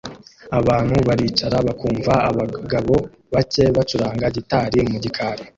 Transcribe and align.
Abantu 0.59 0.95
baricara 1.07 1.57
bakumva 1.67 2.13
abagabo 2.29 2.95
bake 3.33 3.63
bacuranga 3.75 4.25
gitari 4.35 4.77
mu 4.89 4.97
gikari 5.03 5.43